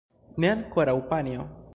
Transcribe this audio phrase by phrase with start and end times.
[0.45, 1.47] Ne ankoraŭ, panjo.